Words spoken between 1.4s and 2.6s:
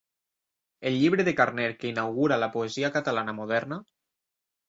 Carner que inaugura la